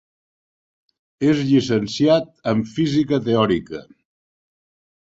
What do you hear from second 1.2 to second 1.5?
És